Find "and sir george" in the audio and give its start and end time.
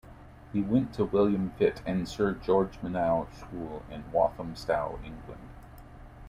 1.85-2.79